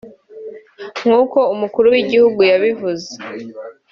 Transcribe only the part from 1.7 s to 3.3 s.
w’igihugu yabivuze